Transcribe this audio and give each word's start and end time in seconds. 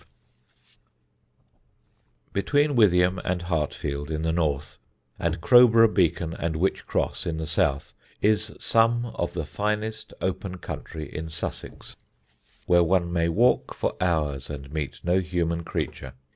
[Sidenote: 0.65 0.83
OUR 0.83 1.61
JOURNEY'S 1.61 2.25
END] 2.25 2.33
Between 2.33 2.75
Withyham 2.75 3.21
and 3.23 3.41
Hartfield 3.43 4.09
in 4.09 4.23
the 4.23 4.31
north, 4.31 4.79
and 5.19 5.39
Crowborough 5.41 5.93
Beacon 5.93 6.33
and 6.33 6.55
Wych 6.55 6.87
Cross 6.87 7.27
in 7.27 7.37
the 7.37 7.45
south, 7.45 7.93
is 8.19 8.51
some 8.57 9.05
of 9.13 9.33
the 9.33 9.45
finest 9.45 10.15
open 10.19 10.57
country 10.57 11.07
in 11.07 11.29
Sussex, 11.29 11.95
where 12.65 12.81
one 12.83 13.13
may 13.13 13.29
walk 13.29 13.75
for 13.75 13.93
hours 14.01 14.49
and 14.49 14.73
meet 14.73 14.99
no 15.03 15.19
human 15.19 15.63
creature. 15.63 16.13